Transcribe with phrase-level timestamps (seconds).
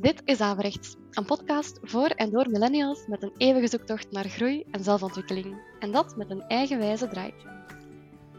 [0.00, 4.64] Dit is Averechts, een podcast voor en door millennials met een eeuwige zoektocht naar groei
[4.70, 5.62] en zelfontwikkeling.
[5.78, 7.32] En dat met een eigenwijze draai.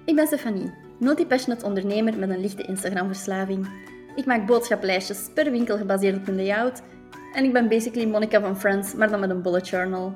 [0.06, 3.68] Ik ben Stefanie, multi-passionate ondernemer met een lichte Instagram-verslaving.
[4.16, 6.82] Ik maak boodschaplijstjes per winkel gebaseerd op een layout.
[7.34, 10.14] En ik ben basically Monica van Friends, maar dan met een bullet journal.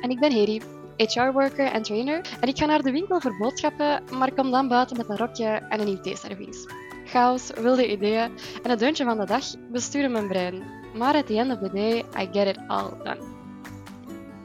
[0.00, 0.62] En ik ben Heri,
[0.96, 2.20] HR-worker en trainer.
[2.40, 5.46] En ik ga naar de winkel voor boodschappen, maar kom dan buiten met een rokje
[5.46, 6.83] en een IT-service.
[7.14, 8.30] Chaos, wilde ideeën
[8.62, 10.62] en het deuntje van de dag besturen mijn brein.
[10.94, 13.20] Maar at the end of the day, I get it all done.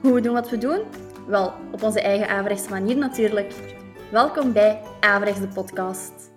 [0.01, 0.83] Hoe we doen wat we doen?
[1.27, 3.53] Wel, op onze eigen averechtse manier natuurlijk.
[4.11, 6.31] Welkom bij Averechts de podcast.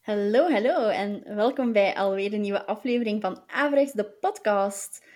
[0.00, 5.06] Hallo, hallo en welkom bij alweer een nieuwe aflevering van Averechts de podcast.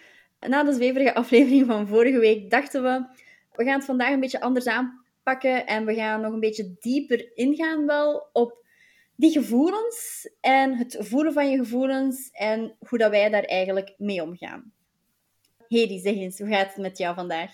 [0.40, 3.06] Na de zweverige aflevering van vorige week dachten we,
[3.52, 7.36] we gaan het vandaag een beetje anders aanpakken en we gaan nog een beetje dieper
[7.36, 8.62] ingaan wel op
[9.16, 14.22] die gevoelens en het voelen van je gevoelens en hoe dat wij daar eigenlijk mee
[14.22, 14.72] omgaan.
[15.68, 17.50] Hedy, zeg eens, hoe gaat het met jou vandaag?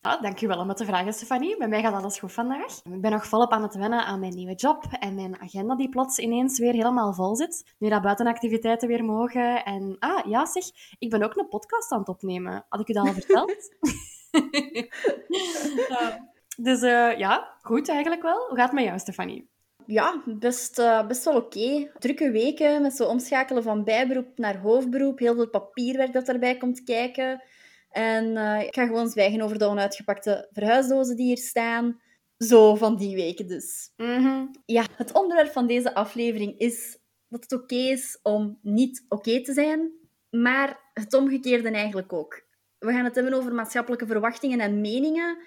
[0.00, 1.56] Ja, dankjewel om het te vragen, Stefanie.
[1.56, 2.80] Bij mij gaat alles goed vandaag.
[2.84, 5.88] Ik ben nog volop aan het wennen aan mijn nieuwe job en mijn agenda die
[5.88, 7.74] plots ineens weer helemaal vol zit.
[7.78, 9.64] Nu dat buitenactiviteiten weer mogen.
[9.64, 10.64] En ah, ja zeg,
[10.98, 12.64] ik ben ook een podcast aan het opnemen.
[12.68, 13.74] Had ik u dat al verteld?
[15.88, 16.28] ja.
[16.56, 18.46] Dus uh, ja, goed eigenlijk wel.
[18.48, 19.48] Hoe gaat het met jou, Stefanie?
[19.88, 21.90] Ja, best, uh, best wel oké.
[21.98, 25.18] Drukke weken met zo omschakelen van bijberoep naar hoofdberoep.
[25.18, 27.42] Heel veel papierwerk dat erbij komt kijken.
[27.90, 32.00] En uh, ik ga gewoon zwijgen over de onuitgepakte verhuisdozen die hier staan.
[32.38, 33.92] Zo van die weken dus.
[33.96, 39.42] Mm Ja, het onderwerp van deze aflevering is dat het oké is om niet oké
[39.42, 39.92] te zijn,
[40.30, 42.46] maar het omgekeerde eigenlijk ook.
[42.78, 45.38] We gaan het hebben over maatschappelijke verwachtingen en meningen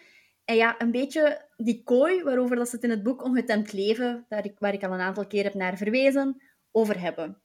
[0.56, 4.46] ja, een beetje die kooi waarover dat ze het in het boek Ongetemd Leven, daar
[4.46, 7.42] ik, waar ik al een aantal keer heb naar verwezen, over hebben.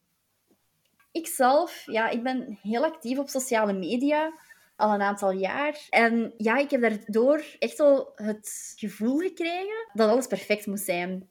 [1.12, 4.32] Ikzelf, ja, ik ben heel actief op sociale media,
[4.76, 5.86] al een aantal jaar.
[5.90, 11.28] En ja, ik heb daardoor echt wel het gevoel gekregen dat alles perfect moest zijn.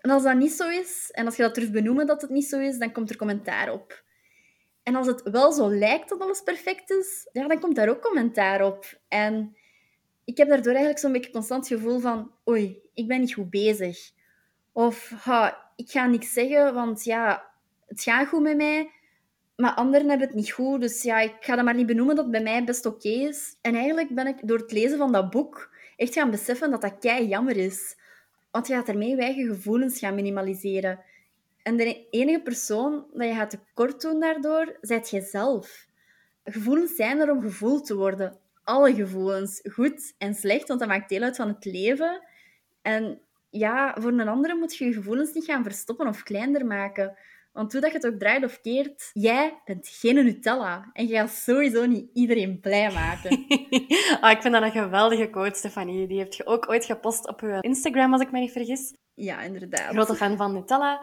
[0.00, 2.46] En als dat niet zo is, en als je dat durft benoemen dat het niet
[2.46, 4.04] zo is, dan komt er commentaar op.
[4.82, 8.02] En als het wel zo lijkt dat alles perfect is, ja, dan komt daar ook
[8.02, 9.00] commentaar op.
[9.08, 9.56] En
[10.30, 14.10] ik heb daardoor eigenlijk zo'n beetje constant gevoel van oei, ik ben niet goed bezig.
[14.72, 17.50] Of ha, ik ga niks zeggen, want ja,
[17.86, 18.90] het gaat goed met mij,
[19.56, 20.80] maar anderen hebben het niet goed.
[20.80, 23.56] Dus ja, ik ga dat maar niet benoemen dat het bij mij best oké is.
[23.60, 26.98] En eigenlijk ben ik door het lezen van dat boek echt gaan beseffen dat dat
[26.98, 27.96] kei jammer is.
[28.50, 31.00] Want je gaat ermee je eigen gevoelens gaan minimaliseren.
[31.62, 35.86] En de enige persoon dat je gaat tekort doen daardoor, zijt jezelf.
[36.44, 38.38] Gevoelens zijn er om gevoeld te worden
[38.70, 42.22] alle gevoelens, goed en slecht, want dat maakt deel uit van het leven.
[42.82, 43.20] En
[43.50, 47.16] ja, voor een andere moet je je gevoelens niet gaan verstoppen of kleiner maken.
[47.52, 50.90] Want hoe dat je het ook draait of keert, jij bent geen Nutella.
[50.92, 53.32] En je gaat sowieso niet iedereen blij maken.
[54.20, 56.06] oh, ik vind dat een geweldige quote, Stefanie.
[56.06, 58.94] Die heb je ook ooit gepost op je Instagram, als ik me niet vergis.
[59.20, 59.92] Ja, inderdaad.
[59.92, 61.00] Grote fan van Nutella.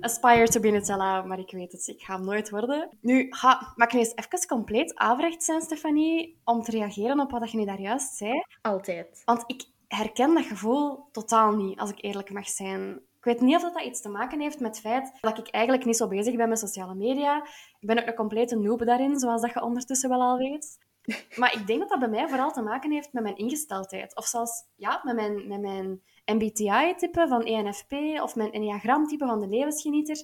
[0.00, 2.88] Aspire to be Nutella, maar ik weet het, ik ga hem nooit worden.
[3.00, 7.30] Nu, ha, mag ik nu eens even compleet averecht zijn, Stefanie, om te reageren op
[7.30, 8.42] wat je nu daar juist zei?
[8.62, 9.22] Altijd.
[9.24, 13.00] Want ik herken dat gevoel totaal niet, als ik eerlijk mag zijn.
[13.18, 15.84] Ik weet niet of dat iets te maken heeft met het feit dat ik eigenlijk
[15.84, 17.46] niet zo bezig ben met sociale media.
[17.80, 20.78] Ik ben ook een complete noob daarin, zoals dat je ondertussen wel al weet.
[21.40, 24.16] Maar ik denk dat dat bij mij vooral te maken heeft met mijn ingesteldheid.
[24.16, 27.92] Of zelfs ja, met mijn, met mijn MBTI-type van ENFP
[28.22, 30.16] of mijn Enneagram-type van de levensgenieter.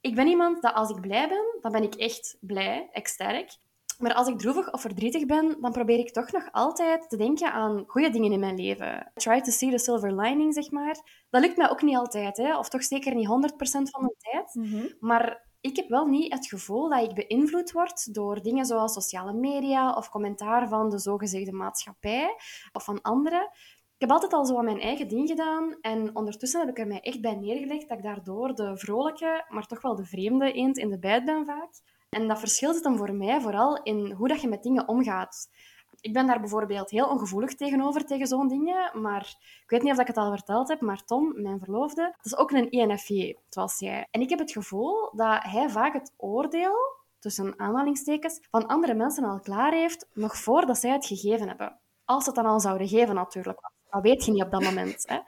[0.00, 3.56] Ik ben iemand dat als ik blij ben, dan ben ik echt blij, sterk.
[3.98, 7.52] Maar als ik droevig of verdrietig ben, dan probeer ik toch nog altijd te denken
[7.52, 9.10] aan goede dingen in mijn leven.
[9.14, 11.26] Try to see the silver lining, zeg maar.
[11.30, 12.58] Dat lukt mij ook niet altijd, hè?
[12.58, 14.54] of toch zeker niet 100% van de tijd.
[14.54, 14.86] Mhm.
[15.00, 19.32] Maar ik heb wel niet het gevoel dat ik beïnvloed word door dingen zoals sociale
[19.32, 22.36] media of commentaar van de zogezegde maatschappij
[22.72, 23.50] of van anderen.
[23.94, 26.86] Ik heb altijd al zo aan mijn eigen ding gedaan en ondertussen heb ik er
[26.86, 30.78] mij echt bij neergelegd dat ik daardoor de vrolijke, maar toch wel de vreemde eend
[30.78, 31.70] in de bijt ben vaak.
[32.08, 35.48] En dat verschil zit dan voor mij vooral in hoe dat je met dingen omgaat.
[36.00, 39.00] Ik ben daar bijvoorbeeld heel ongevoelig tegenover, tegen zo'n dingen.
[39.00, 42.26] Maar ik weet niet of ik het al verteld heb, maar Tom, mijn verloofde, dat
[42.26, 44.06] is ook een INFJ, zoals jij.
[44.10, 46.76] En ik heb het gevoel dat hij vaak het oordeel,
[47.18, 51.78] tussen aanhalingstekens, van andere mensen al klaar heeft, nog voordat zij het gegeven hebben.
[52.04, 53.72] Als ze het dan al zouden geven, natuurlijk.
[53.94, 55.02] Dat weet je niet op dat moment.
[55.08, 55.18] Hè.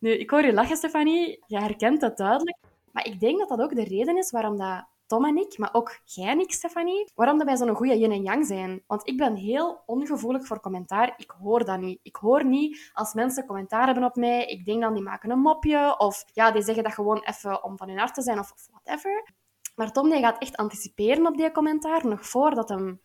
[0.00, 1.44] Nu, ik hoor je lachen, Stefanie.
[1.46, 2.58] Je herkent dat duidelijk.
[2.92, 5.74] Maar ik denk dat dat ook de reden is waarom dat Tom en ik, maar
[5.74, 8.82] ook jij en ik, Stefanie, waarom dat wij zo'n goede yin en yang zijn.
[8.86, 11.14] Want ik ben heel ongevoelig voor commentaar.
[11.16, 11.98] Ik hoor dat niet.
[12.02, 14.46] Ik hoor niet als mensen commentaar hebben op mij.
[14.46, 15.98] Ik denk dan, die maken een mopje.
[15.98, 19.32] Of ja, die zeggen dat gewoon even om van hun hart te zijn of, whatever.
[19.76, 23.00] Maar Tom die gaat echt anticiperen op die commentaar, nog voordat hem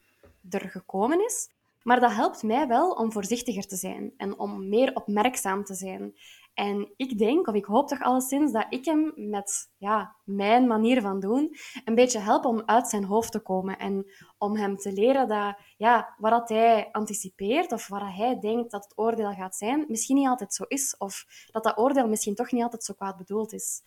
[0.49, 1.49] er gekomen is.
[1.83, 6.13] Maar dat helpt mij wel om voorzichtiger te zijn en om meer opmerkzaam te zijn.
[6.53, 11.01] En ik denk, of ik hoop toch alleszins, dat ik hem met ja, mijn manier
[11.01, 13.77] van doen een beetje help om uit zijn hoofd te komen.
[13.77, 14.05] En
[14.37, 18.97] om hem te leren dat ja, wat hij anticipeert of wat hij denkt dat het
[18.97, 20.95] oordeel gaat zijn, misschien niet altijd zo is.
[20.97, 23.81] Of dat dat oordeel misschien toch niet altijd zo kwaad bedoeld is.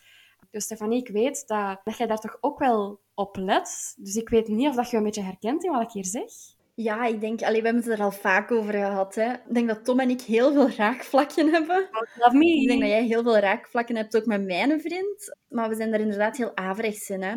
[0.51, 3.95] Dus Stefanie, ik weet dat, dat jij daar toch ook wel op let.
[3.99, 6.56] Dus ik weet niet of dat je een beetje herkent in wat ik hier zeg.
[6.77, 9.15] Ja, ik denk, allee, we hebben het er al vaak over gehad.
[9.15, 9.33] Hè.
[9.33, 11.89] Ik denk dat Tom en ik heel veel raakvlakken hebben.
[12.19, 12.61] Love me.
[12.61, 15.37] Ik denk dat jij heel veel raakvlakken hebt, ook met mijn vriend.
[15.49, 17.23] Maar we zijn daar inderdaad heel averechts in.
[17.23, 17.35] Hè.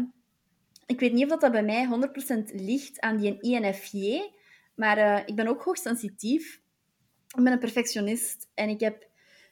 [0.85, 1.87] Ik weet niet of dat bij mij
[2.41, 4.21] 100% ligt aan die INFJ,
[4.75, 6.61] maar uh, ik ben ook hoogsensitief.
[7.37, 9.07] Ik ben een perfectionist en ik heb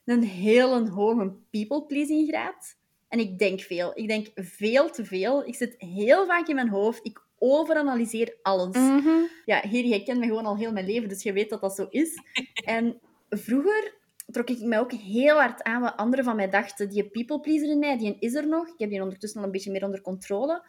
[0.06, 2.76] een hele hoge people-pleasing graad.
[3.08, 3.92] En ik denk veel.
[3.96, 5.46] Ik denk veel te veel.
[5.46, 7.06] Ik zit heel vaak in mijn hoofd.
[7.06, 8.76] Ik overanalyseer alles.
[8.76, 9.10] Mhm.
[9.46, 11.76] Ja, hier, jij kent me gewoon al heel mijn leven, dus je weet dat dat
[11.76, 12.20] zo is.
[12.66, 13.00] En
[13.30, 13.96] vroeger
[14.26, 16.90] trok ik mij ook heel hard aan wat anderen van mij dachten.
[16.90, 18.68] Die people pleaser in mij, die is er nog.
[18.68, 20.66] Ik heb die ondertussen al een beetje meer onder controle.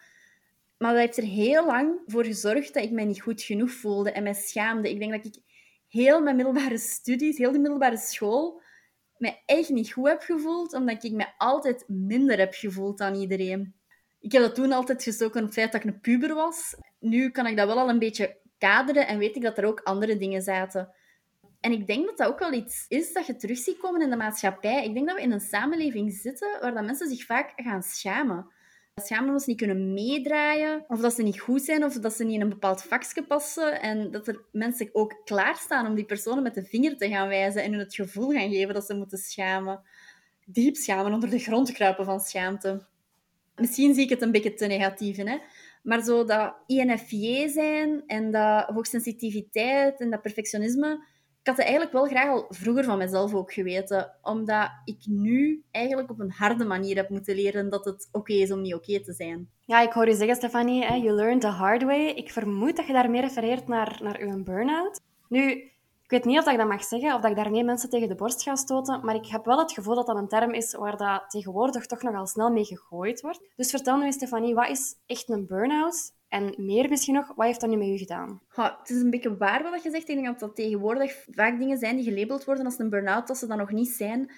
[0.77, 4.11] Maar dat heeft er heel lang voor gezorgd dat ik mij niet goed genoeg voelde
[4.11, 4.89] en mij schaamde.
[4.89, 5.41] Ik denk dat ik
[5.87, 8.61] heel mijn middelbare studies, heel de middelbare school,
[9.17, 13.78] mij echt niet goed heb gevoeld, omdat ik me altijd minder heb gevoeld dan iedereen.
[14.19, 16.75] Ik heb dat toen altijd gestoken op het feit dat ik een puber was.
[16.99, 19.81] Nu kan ik dat wel al een beetje kaderen en weet ik dat er ook
[19.83, 20.93] andere dingen zaten.
[21.59, 24.09] En ik denk dat dat ook wel iets is dat je terug ziet komen in
[24.09, 24.85] de maatschappij.
[24.85, 28.47] Ik denk dat we in een samenleving zitten waar dat mensen zich vaak gaan schamen.
[28.95, 32.23] Schamen omdat ze niet kunnen meedraaien, of dat ze niet goed zijn, of dat ze
[32.23, 33.81] niet in een bepaald vakje passen.
[33.81, 37.63] En dat er mensen ook klaarstaan om die personen met de vinger te gaan wijzen
[37.63, 39.81] en hun het gevoel gaan geven dat ze moeten schamen.
[40.45, 42.87] Diep schamen, onder de grond kruipen van schaamte.
[43.59, 45.37] Misschien zie ik het een beetje te negatief, hè?
[45.83, 50.91] maar zo dat INFJ zijn en dat hoogsensitiviteit en dat perfectionisme,
[51.41, 55.63] ik had het eigenlijk wel graag al vroeger van mezelf ook geweten, omdat ik nu
[55.71, 59.01] eigenlijk op een harde manier heb moeten leren dat het oké is om niet oké
[59.01, 59.49] te zijn.
[59.65, 62.07] Ja, ik hoor je zeggen, Stefanie, you learned the hard way.
[62.07, 64.99] Ik vermoed dat je daarmee refereert naar, naar uw burn-out.
[65.29, 65.71] Nu,
[66.09, 68.15] ik weet niet of ik dat mag zeggen, of dat ik daarmee mensen tegen de
[68.15, 70.97] borst ga stoten, maar ik heb wel het gevoel dat dat een term is waar
[70.97, 73.41] dat tegenwoordig toch nogal snel mee gegooid wordt.
[73.55, 76.13] Dus vertel nu Stefanie, wat is echt een burn-out?
[76.27, 78.41] En meer misschien nog, wat heeft dat nu met u gedaan?
[78.49, 80.09] Het is een beetje waar wat je zegt.
[80.09, 83.37] Ik denk dat dat tegenwoordig vaak dingen zijn die gelabeld worden als een burn-out, dat
[83.37, 84.31] ze dat nog niet zijn.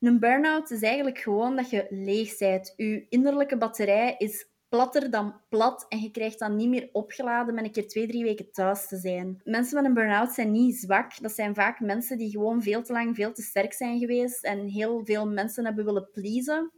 [0.00, 2.72] Een burn-out is eigenlijk gewoon dat je leeg bent.
[2.76, 7.64] Je innerlijke batterij is platter dan plat en je krijgt dan niet meer opgeladen met
[7.64, 9.40] een keer twee, drie weken thuis te zijn.
[9.44, 11.22] Mensen met een burn-out zijn niet zwak.
[11.22, 14.66] Dat zijn vaak mensen die gewoon veel te lang veel te sterk zijn geweest en
[14.66, 16.70] heel veel mensen hebben willen pleasen.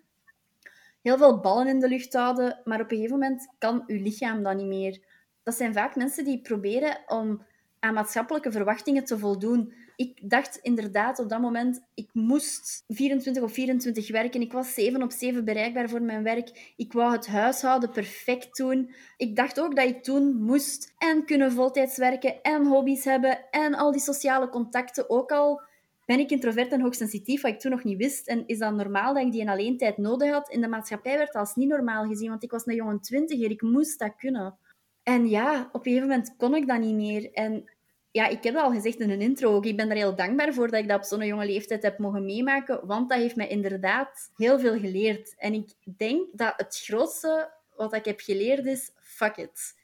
[1.03, 4.43] Heel veel ballen in de lucht houden, maar op een gegeven moment kan uw lichaam
[4.43, 5.01] dat niet meer.
[5.43, 7.43] Dat zijn vaak mensen die proberen om
[7.81, 13.51] aan maatschappelijke verwachtingen te voldoen ik dacht inderdaad op dat moment, ik moest 24 op
[13.51, 14.41] 24 werken.
[14.41, 16.73] Ik was 7 op 7 bereikbaar voor mijn werk.
[16.77, 18.95] Ik wou het huishouden perfect doen.
[19.17, 23.75] Ik dacht ook dat ik toen moest en kunnen voltijds werken en hobby's hebben en
[23.75, 25.11] al die sociale contacten.
[25.11, 25.63] Ook al
[26.05, 28.29] ben ik introvert en hoogsensitief, wat ik toen nog niet wist.
[28.29, 30.51] En is dat normaal dat ik die in alleen tijd nodig had?
[30.51, 33.51] In de maatschappij werd dat als niet normaal gezien, want ik was een jonge twintiger.
[33.51, 34.59] Ik moest dat kunnen.
[35.03, 37.33] En ja, op een gegeven moment kon ik dat niet meer.
[37.33, 37.71] En
[38.17, 39.61] ja, ik heb het al gezegd in een intro.
[39.63, 42.25] Ik ben er heel dankbaar voor dat ik dat op zo'n jonge leeftijd heb mogen
[42.25, 45.35] meemaken, want dat heeft mij inderdaad heel veel geleerd.
[45.39, 49.75] En ik denk dat het grootste wat ik heb geleerd is, fuck it.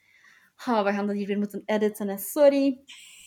[0.67, 2.79] Oh, we gaan dat hier weer moeten editen, sorry.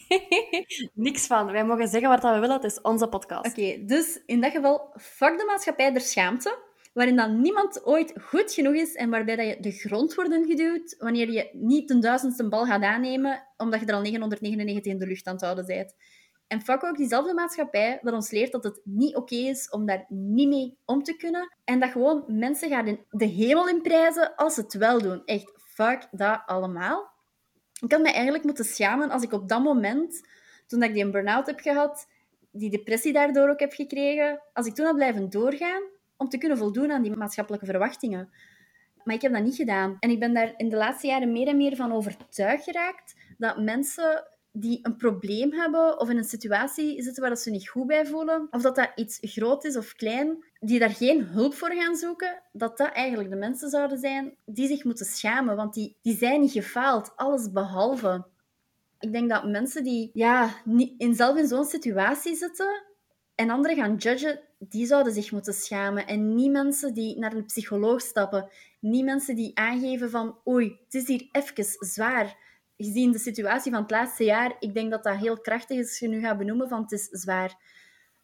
[0.94, 1.52] Niks van.
[1.52, 3.50] Wij mogen zeggen wat we willen, het is onze podcast.
[3.50, 6.58] Oké, dus in dat geval, fuck de maatschappij der schaamte
[6.96, 10.96] waarin dan niemand ooit goed genoeg is en waarbij dat je de grond wordt geduwd
[10.98, 15.08] wanneer je niet een duizendste bal gaat aannemen, omdat je er al 999 in de
[15.08, 15.96] lucht aan het houden bent.
[16.48, 20.06] En fuck ook diezelfde maatschappij dat ons leert dat het niet oké is om daar
[20.08, 21.56] niet mee om te kunnen.
[21.64, 25.22] En dat gewoon mensen gaan de hemel in prijzen als ze het wel doen.
[25.26, 27.14] Echt, fuck dat allemaal.
[27.82, 30.28] Ik had me eigenlijk moeten schamen als ik op dat moment,
[30.68, 32.08] toen ik die burn-out heb gehad,
[32.52, 36.58] die depressie daardoor ook heb gekregen, als ik toen had blijven doorgaan, om te kunnen
[36.58, 38.30] voldoen aan die maatschappelijke verwachtingen.
[39.04, 39.98] Maar ik heb dat niet gedaan.
[40.00, 43.58] En ik ben daar in de laatste jaren meer en meer van overtuigd geraakt dat
[43.58, 48.06] mensen die een probleem hebben of in een situatie zitten waar ze niet goed bij
[48.06, 51.96] voelen, of dat dat iets groot is of klein, die daar geen hulp voor gaan
[51.96, 56.18] zoeken, dat dat eigenlijk de mensen zouden zijn die zich moeten schamen, want die, die
[56.18, 58.26] zijn niet gefaald, alles behalve.
[59.00, 60.50] Ik denk dat mensen die ja,
[60.98, 62.84] in zelf in zo'n situatie zitten
[63.36, 66.08] en anderen gaan judgen, die zouden zich moeten schamen.
[66.08, 68.50] En niet mensen die naar een psycholoog stappen.
[68.80, 72.38] Niet mensen die aangeven van, oei, het is hier even zwaar.
[72.78, 76.00] Gezien de situatie van het laatste jaar, ik denk dat dat heel krachtig is als
[76.00, 77.58] je nu gaat benoemen van het is zwaar.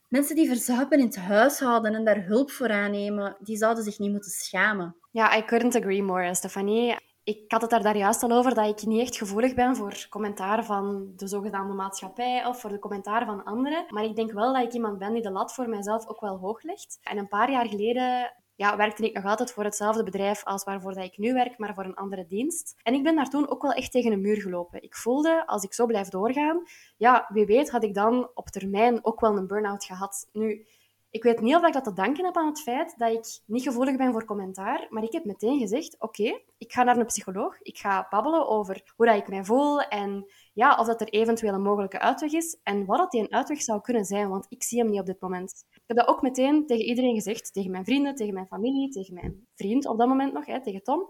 [0.08, 4.12] Mensen die verzuipen in het huishouden en daar hulp voor aannemen, die zouden zich niet
[4.12, 4.96] moeten schamen.
[5.12, 6.96] Ja, I couldn't agree more, Stefanie.
[7.24, 10.66] Ik had het daar juist al over dat ik niet echt gevoelig ben voor commentaar
[10.66, 13.86] van de zogenaamde maatschappij of voor de commentaar van anderen.
[13.90, 16.38] Maar ik denk wel dat ik iemand ben die de lat voor mijzelf ook wel
[16.38, 17.00] hoog legt.
[17.04, 20.94] En een paar jaar geleden ja, werkte ik nog altijd voor hetzelfde bedrijf als waarvoor
[20.94, 22.76] dat ik nu werk, maar voor een andere dienst.
[22.84, 24.84] En ik ben daar toen ook wel echt tegen een muur gelopen.
[24.84, 26.64] Ik voelde, als ik zo blijf doorgaan,
[26.98, 30.30] ja, wie weet had ik dan op termijn ook wel een burn-out gehad.
[30.34, 30.66] Nu,
[31.12, 33.64] ik weet niet of ik dat te danken heb aan het feit dat ik niet
[33.64, 37.62] gevoelig ben voor commentaar, maar ik heb meteen gezegd, oké, ik ga naar een psycholoog,
[37.62, 41.54] ik ga babbelen over hoe dat ik mij voel en ja, of dat er eventueel
[41.54, 44.64] een mogelijke uitweg is en wat dat die een uitweg zou kunnen zijn, want ik
[44.64, 45.66] zie hem niet op dit moment.
[45.72, 49.14] Ik heb dat ook meteen tegen iedereen gezegd, tegen mijn vrienden, tegen mijn familie, tegen
[49.14, 51.08] mijn vriend op dat moment nog, hè, tegen Tom.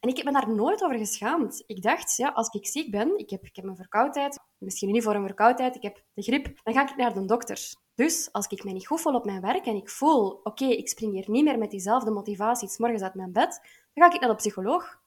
[0.00, 1.62] En ik heb me daar nooit over geschaamd.
[1.66, 5.02] Ik dacht, ja, als ik ziek ben, ik heb, ik heb een verkoudheid, misschien niet
[5.02, 7.74] voor een verkoudheid, ik heb de griep, dan ga ik naar de dokter.
[7.94, 10.88] Dus als ik me niet goed voel op mijn werk en ik voel, oké, ik
[10.88, 13.60] spring hier niet meer met diezelfde motivatie s morgens uit mijn bed,
[13.94, 14.98] dan ga ik naar de psycholoog.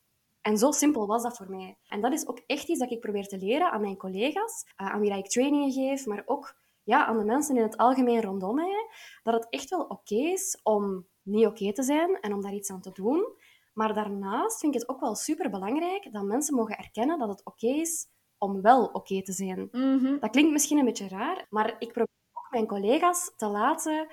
[0.42, 1.78] En zo simpel was dat voor mij.
[1.88, 4.88] En dat is ook echt iets dat ik probeer te leren aan mijn collega's, eh,
[4.88, 8.56] aan wie ik trainingen geef, maar ook ja, aan de mensen in het algemeen rondom
[8.56, 8.88] mij,
[9.24, 12.72] dat het echt wel oké is om niet oké te zijn en om daar iets
[12.72, 13.26] aan te doen.
[13.74, 17.46] Maar daarnaast vind ik het ook wel super belangrijk dat mensen mogen erkennen dat het
[17.46, 19.68] oké is om wel oké te zijn.
[19.72, 20.20] Mhm.
[20.20, 24.08] Dat klinkt misschien een beetje raar, maar ik probeer ook mijn collega's te laten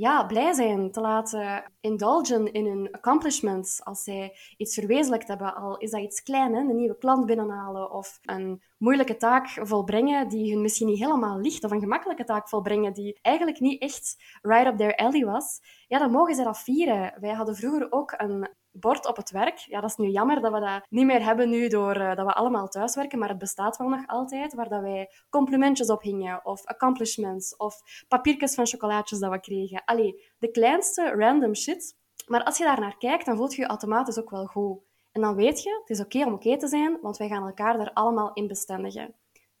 [0.00, 3.84] ja, blij zijn, te laten indulgen in hun accomplishments.
[3.84, 7.90] Als zij iets verwezenlijkt hebben, al is dat iets klein, hè, een nieuwe klant binnenhalen
[7.90, 12.48] of een moeilijke taak volbrengen die hun misschien niet helemaal ligt, of een gemakkelijke taak
[12.48, 16.58] volbrengen die eigenlijk niet echt right up their alley was, ja, dan mogen ze dat
[16.58, 17.14] vieren.
[17.20, 19.56] Wij hadden vroeger ook een bord op het werk.
[19.56, 22.26] Ja, dat is nu jammer dat we dat niet meer hebben nu door uh, dat
[22.26, 26.44] we allemaal thuiswerken, maar het bestaat wel nog altijd, waar dat wij complimentjes op hingen,
[26.44, 27.74] of accomplishments, of
[28.08, 29.84] papiertjes van chocolaatjes dat we kregen.
[29.84, 31.96] Allee, de kleinste random shit.
[32.26, 34.78] Maar als je daar naar kijkt, dan voelt je je automatisch ook wel goed.
[35.12, 37.78] En dan weet je, het is oké om oké te zijn, want wij gaan elkaar
[37.78, 39.14] daar allemaal in bestendigen.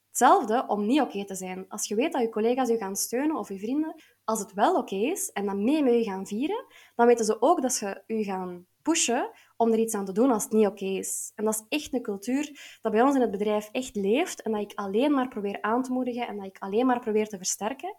[0.08, 1.64] Hetzelfde om niet oké te zijn.
[1.68, 3.94] Als je weet dat je collega's je gaan steunen of je vrienden,
[4.30, 7.42] als het wel oké is en dan mee met je gaan vieren, dan weten ze
[7.42, 10.66] ook dat ze je gaan pushen om er iets aan te doen als het niet
[10.66, 11.32] oké is.
[11.34, 14.52] En dat is echt een cultuur dat bij ons in het bedrijf echt leeft en
[14.52, 17.36] dat ik alleen maar probeer aan te moedigen en dat ik alleen maar probeer te
[17.36, 17.96] versterken.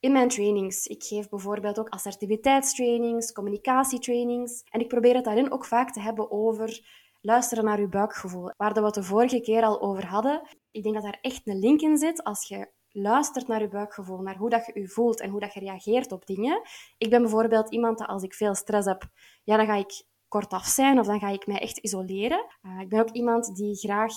[0.00, 0.86] In mijn trainings.
[0.86, 4.62] Ik geef bijvoorbeeld ook assertiviteitstrainings, communicatietrainings.
[4.70, 6.86] En ik probeer het daarin ook vaak te hebben over
[7.20, 8.50] luisteren naar uw buikgevoel.
[8.56, 10.42] Waar we het de vorige keer al over hadden.
[10.70, 12.24] Ik denk dat daar echt een link in zit.
[12.24, 15.54] Als je luistert naar je buikgevoel, naar hoe dat je je voelt en hoe dat
[15.54, 16.62] je reageert op dingen.
[16.98, 19.04] Ik ben bijvoorbeeld iemand dat als ik veel stress heb,
[19.44, 22.46] ja, dan ga ik kortaf zijn of dan ga ik mij echt isoleren.
[22.62, 24.12] Uh, ik ben ook iemand die graag,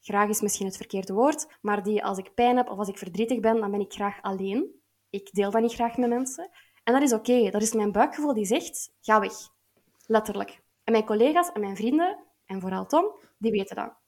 [0.00, 2.98] graag is misschien het verkeerde woord, maar die als ik pijn heb of als ik
[2.98, 4.80] verdrietig ben, dan ben ik graag alleen.
[5.10, 6.50] Ik deel dat niet graag met mensen.
[6.84, 7.50] En dat is oké.
[7.50, 9.32] Dat is mijn buikgevoel die zegt, ga weg.
[10.06, 10.62] Letterlijk.
[10.84, 13.04] En mijn collega's en mijn vrienden, en vooral Tom,
[13.38, 13.99] die weten dat.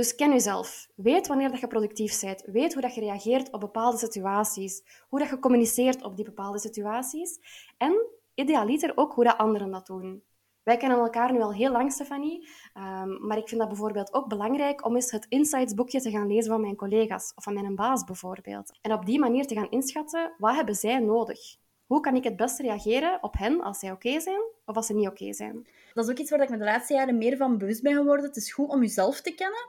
[0.00, 0.88] Dus ken jezelf.
[0.94, 2.42] Weet wanneer dat je productief bent.
[2.46, 5.04] Weet hoe dat je reageert op bepaalde situaties.
[5.08, 7.38] Hoe dat je communiceert op die bepaalde situaties.
[7.76, 10.22] En idealiter ook hoe dat anderen dat doen.
[10.62, 12.48] Wij kennen elkaar nu al heel lang, Stefanie.
[12.74, 16.50] Um, maar ik vind dat bijvoorbeeld ook belangrijk om eens het insightsboekje te gaan lezen
[16.50, 18.78] van mijn collega's of van mijn baas bijvoorbeeld.
[18.80, 21.56] En op die manier te gaan inschatten, wat hebben zij nodig?
[21.86, 24.94] Hoe kan ik het beste reageren op hen als zij oké zijn of als ze
[24.94, 25.68] niet oké zijn?
[25.94, 28.24] Dat is ook iets waar ik me de laatste jaren meer van bewust ben geworden.
[28.24, 29.68] Het is goed om jezelf te kennen,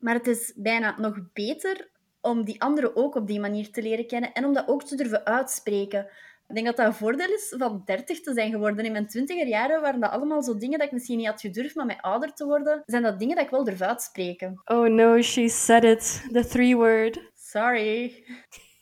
[0.00, 1.88] maar het is bijna nog beter
[2.20, 4.96] om die anderen ook op die manier te leren kennen en om dat ook te
[4.96, 6.06] durven uitspreken.
[6.48, 8.84] Ik denk dat dat een voordeel is van 30 te zijn geworden.
[8.84, 11.74] In mijn twintiger jaren waren dat allemaal zo dingen dat ik misschien niet had gedurfd,
[11.74, 14.60] maar met ouder te worden, zijn dat dingen dat ik wel durf uitspreken.
[14.64, 16.28] Oh no, she said it.
[16.32, 17.20] The three word.
[17.34, 18.24] Sorry.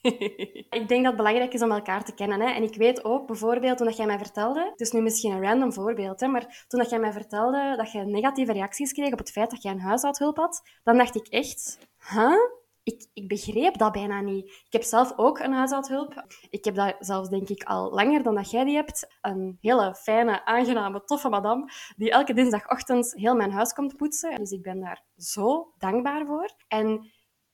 [0.78, 2.40] ik denk dat het belangrijk is om elkaar te kennen.
[2.40, 2.50] Hè.
[2.50, 5.43] En ik weet ook bijvoorbeeld, toen dat jij mij vertelde, het is nu misschien een
[5.43, 9.19] random voorbeeld, hè, maar toen dat jij mij vertelde dat je negatieve reacties kreeg op
[9.19, 11.78] het feit dat jij een huishoudhulp had, dan dacht ik echt,
[12.11, 12.57] huh?
[12.88, 14.47] ik, ik begreep dat bijna niet.
[14.47, 16.25] Ik heb zelf ook een huishoudhulp.
[16.50, 19.07] Ik heb dat zelfs, denk ik, al langer dan dat jij die hebt.
[19.21, 24.35] Een hele fijne, aangename, toffe madame die elke dinsdagochtend heel mijn huis komt poetsen.
[24.35, 26.50] Dus ik ben daar zo dankbaar voor.
[26.69, 27.12] En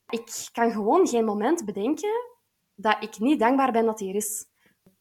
[0.09, 2.34] ik kan gewoon geen moment bedenken
[2.75, 4.47] dat ik niet dankbaar ben dat hij er is.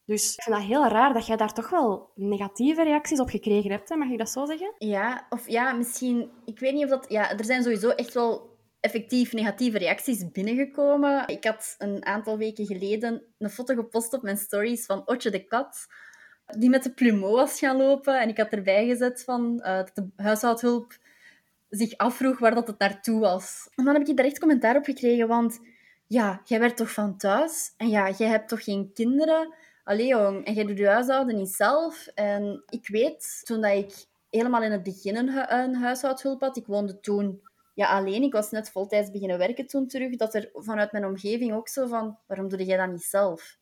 [0.06, 3.72] Dus ik vind dat heel raar dat jij daar toch wel negatieve reacties op gekregen
[3.72, 3.96] hebt.
[3.96, 4.74] Mag ik dat zo zeggen?
[4.78, 6.32] Ja, of ja, misschien...
[6.46, 7.06] Ik weet niet of dat...
[7.10, 11.28] Ja, er zijn sowieso echt wel effectief negatieve reacties binnengekomen.
[11.28, 15.46] Ik had een aantal weken geleden een foto gepost op mijn stories van Otje de
[15.46, 15.88] kat,
[16.58, 18.20] die met de plumeau was gaan lopen.
[18.20, 20.98] En ik had erbij gezet van, uh, dat de huishoudhulp
[21.70, 23.70] zich afvroeg waar dat het naartoe was.
[23.76, 25.60] En dan heb ik daar echt commentaar op gekregen, want
[26.14, 27.74] ja, jij werd toch van thuis?
[27.78, 29.54] En ja, jij hebt toch geen kinderen?
[29.84, 32.08] Allee jong, en jij doet je huishouden niet zelf.
[32.08, 36.66] En ik weet, toen dat ik helemaal in het begin een, een huishoudhulp had, ik
[36.66, 37.42] woonde toen
[37.74, 41.54] ja, alleen, ik was net voltijds beginnen werken toen terug, dat er vanuit mijn omgeving
[41.54, 43.58] ook zo van, waarom doe jij dat niet zelf?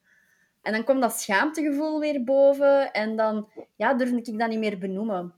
[0.61, 4.77] En dan komt dat schaamtegevoel weer boven en dan ja, durf ik dat niet meer
[4.77, 5.33] benoemen.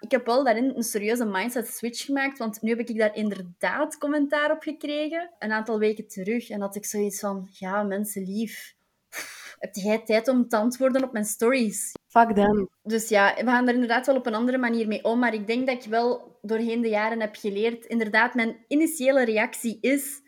[0.00, 3.98] Ik heb wel daarin een serieuze mindset switch gemaakt, want nu heb ik daar inderdaad
[3.98, 6.50] commentaar op gekregen, een aantal weken terug.
[6.50, 8.74] En had ik zoiets van, ja, mensen lief,
[9.58, 11.92] heb jij tijd om te antwoorden op mijn stories?
[12.06, 12.68] Fuck them.
[12.82, 15.18] Dus ja, we gaan er inderdaad wel op een andere manier mee om.
[15.18, 17.84] Maar ik denk dat ik wel doorheen de jaren heb geleerd.
[17.84, 20.22] Inderdaad, mijn initiële reactie is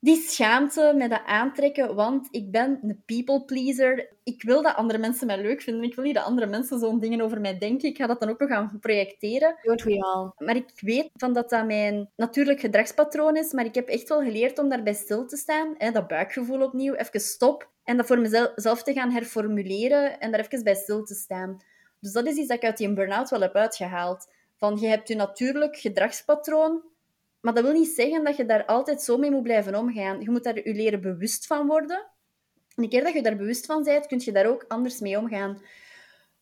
[0.00, 4.16] die schaamte met dat aantrekken, want ik ben een people pleaser.
[4.24, 5.82] Ik wil dat andere mensen mij leuk vinden.
[5.82, 7.88] Ik wil niet dat andere mensen zo'n dingen over mij denken.
[7.88, 9.56] Ik ga dat dan ook nog gaan projecteren.
[9.62, 10.46] Don't we all.
[10.46, 14.22] Maar ik weet van dat dat mijn natuurlijk gedragspatroon is, maar ik heb echt wel
[14.22, 15.74] geleerd om daarbij stil te staan.
[15.78, 17.70] Hè, dat buikgevoel opnieuw, even stop.
[17.84, 21.56] En dat voor mezelf te gaan herformuleren en daar even bij stil te staan.
[22.00, 24.28] Dus dat is iets dat ik uit die burn-out wel heb uitgehaald.
[24.56, 26.82] Van, je hebt je natuurlijk gedragspatroon,
[27.40, 30.20] maar dat wil niet zeggen dat je daar altijd zo mee moet blijven omgaan.
[30.20, 32.06] Je moet daar je leren bewust van worden.
[32.74, 35.18] En een keer dat je daar bewust van bent, kun je daar ook anders mee
[35.18, 35.62] omgaan.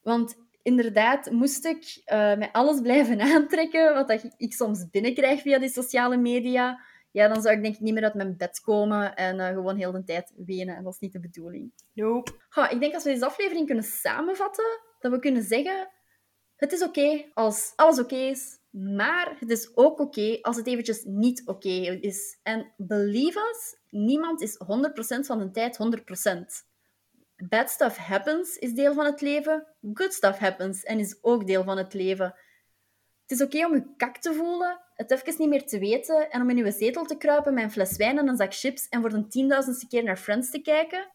[0.02, 5.58] Want inderdaad moest ik uh, met alles blijven aantrekken wat dat ik soms binnenkrijg via
[5.58, 6.80] die sociale media.
[7.10, 9.76] Ja, dan zou ik denk ik niet meer uit mijn bed komen en uh, gewoon
[9.76, 10.76] heel de tijd wenen.
[10.76, 11.72] En dat is niet de bedoeling.
[11.92, 12.32] Nope.
[12.48, 15.88] Ha, ik denk als we deze aflevering kunnen samenvatten, dat we kunnen zeggen...
[16.56, 21.02] Het is oké als alles oké is, maar het is ook oké als het eventjes
[21.04, 21.68] niet oké
[22.00, 22.38] is.
[22.42, 26.66] En believe us, niemand is 100% van de tijd 100%.
[27.36, 29.66] Bad stuff happens is deel van het leven.
[29.94, 32.34] Good stuff happens en is ook deel van het leven.
[33.26, 36.40] Het is oké om je kak te voelen, het even niet meer te weten en
[36.40, 39.00] om in je zetel te kruipen met een fles wijn en een zak chips en
[39.00, 41.12] voor de tienduizendste keer naar Friends te kijken.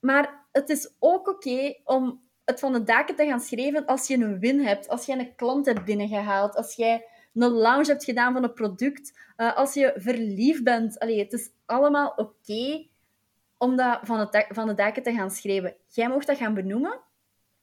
[0.00, 4.16] Maar het is ook oké om het van de daken te gaan schrijven als je
[4.16, 8.32] een win hebt, als jij een klant hebt binnengehaald, als jij een launch hebt gedaan
[8.32, 10.98] van een product, uh, als je verliefd bent.
[10.98, 12.86] Allee, het is allemaal oké
[13.58, 15.76] om dat van, het van de daken te gaan schrijven.
[15.88, 17.00] Jij mag dat gaan benoemen,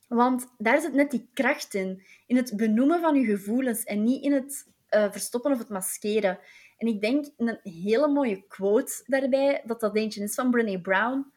[0.07, 2.03] want daar zit net die kracht in.
[2.27, 6.39] In het benoemen van je gevoelens en niet in het uh, verstoppen of het maskeren.
[6.77, 11.32] En ik denk een hele mooie quote daarbij, dat dat eentje is van Brené Brown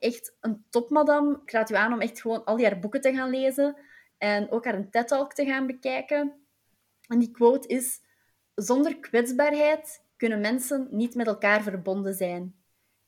[0.00, 1.40] echt een topmadam.
[1.42, 3.76] Ik raad u aan om echt gewoon al die haar boeken te gaan lezen
[4.18, 6.46] en ook haar een TED-talk te gaan bekijken.
[7.06, 8.00] En die quote is:
[8.54, 12.54] Zonder kwetsbaarheid kunnen mensen niet met elkaar verbonden zijn.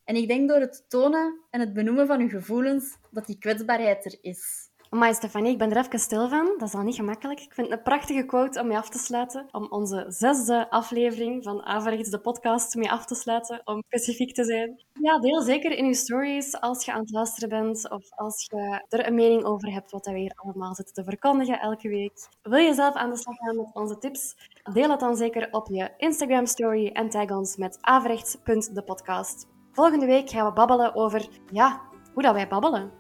[0.05, 4.05] En ik denk door het tonen en het benoemen van uw gevoelens dat die kwetsbaarheid
[4.05, 4.71] er is.
[4.93, 6.55] Maar Stefanie, ik ben er even stil van.
[6.59, 7.41] Dat is al niet gemakkelijk.
[7.41, 9.47] Ik vind het een prachtige quote om mee af te sluiten.
[9.51, 13.61] Om onze zesde aflevering van Averechts, de podcast, mee af te sluiten.
[13.65, 14.85] Om specifiek te zijn.
[15.01, 17.91] Ja, deel zeker in je stories als je aan het luisteren bent.
[17.91, 21.61] Of als je er een mening over hebt wat we hier allemaal zitten te verkondigen
[21.61, 22.29] elke week.
[22.43, 24.35] Wil je zelf aan de slag gaan met onze tips?
[24.73, 29.47] Deel het dan zeker op je Instagram story en tag ons met averechts.depodcast.
[29.73, 31.81] Volgende week gaan we babbelen over, ja,
[32.15, 32.91] hoe dat wij babbelen.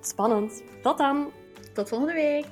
[0.00, 0.62] Spannend.
[0.82, 1.41] Tot dan!
[1.72, 2.46] Tot volgende week.